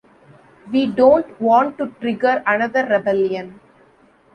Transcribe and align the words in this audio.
We 0.71 0.87
don't 0.87 1.39
want 1.39 1.77
to 1.77 1.93
trigger 2.01 2.41
another 2.47 2.87
rebellion. 2.87 3.59